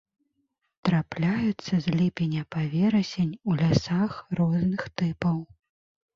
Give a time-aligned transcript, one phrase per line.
[0.87, 5.37] Трапляюцца з ліпеня па верасень у лясах розных тыпаў.